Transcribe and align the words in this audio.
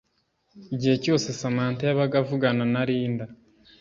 igihe 0.73 0.95
cyose 1.03 1.25
Samantha 1.39 1.83
yabaga 1.85 2.15
avugana 2.23 2.63
na 2.73 2.81
Linda 2.87 3.25